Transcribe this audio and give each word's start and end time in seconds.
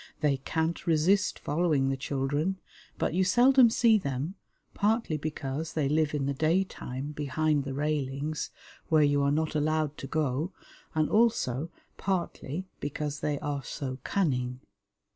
They 0.21 0.37
can't 0.37 0.87
resist 0.87 1.37
following 1.37 1.89
the 1.89 1.95
children, 1.95 2.57
but 2.97 3.13
you 3.13 3.23
seldom 3.23 3.69
see 3.69 3.99
them, 3.99 4.33
partly 4.73 5.15
because 5.15 5.73
they 5.73 5.87
live 5.87 6.15
in 6.15 6.25
the 6.25 6.33
daytime 6.33 7.11
behind 7.11 7.65
the 7.65 7.75
railings, 7.75 8.49
where 8.89 9.03
you 9.03 9.21
are 9.21 9.29
not 9.29 9.53
allowed 9.53 9.99
to 9.99 10.07
go, 10.07 10.53
and 10.95 11.07
also 11.07 11.69
partly 11.97 12.65
because 12.79 13.19
they 13.19 13.37
are 13.41 13.63
so 13.63 13.99
cunning. 14.03 14.59